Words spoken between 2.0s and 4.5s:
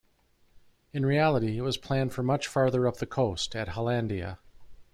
for much farther up the coast, at Hollandia.